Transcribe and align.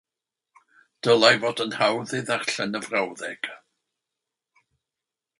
dylai 1.07 1.33
fod 1.43 1.59
yn 1.65 1.75
hawdd 1.79 2.15
i 2.19 2.21
ddarllen 2.29 2.79
y 2.79 2.81
frawddeg 2.85 3.51